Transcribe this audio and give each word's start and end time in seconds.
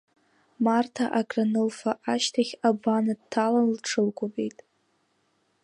Марҭа 0.63 1.05
акранылфа 1.19 1.91
ашьҭахь, 2.13 2.53
абана 2.69 3.13
дҭалан 3.19 3.67
лҽылкәабеит. 3.75 4.57